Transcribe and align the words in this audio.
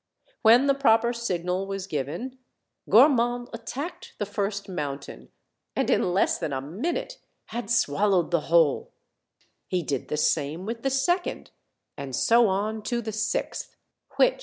When 0.41 0.65
the 0.65 0.73
proper 0.73 1.13
signal 1.13 1.67
was 1.67 1.85
given 1.85 2.39
Gormand 2.89 3.49
attacked 3.53 4.15
the 4.17 4.25
firs 4.25 4.59
4: 4.61 4.73
mountain, 4.73 5.29
and 5.75 5.91
in 5.91 6.11
less 6.11 6.39
than 6.39 6.51
a 6.51 6.59
minute 6.59 7.19
had 7.53 7.69
swallowed 7.69 8.31
the 8.31 8.39
whole; 8.49 8.89
he 9.67 9.83
did 9.83 10.07
the 10.07 10.17
same 10.17 10.65
with 10.65 10.81
the 10.81 10.89
second, 10.89 11.51
and 11.95 12.15
so 12.15 12.47
on 12.47 12.81
to 12.81 12.99
the 12.99 13.11
sixth, 13.11 13.75
which 14.17 14.29
h:r 14.33 14.37
i 14.39 14.39